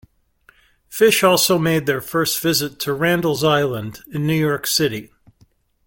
[0.89, 5.11] Phish also made their first visit to Randall's Island in New York City.